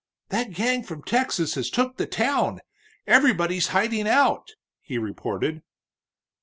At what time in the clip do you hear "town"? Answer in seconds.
2.07-2.61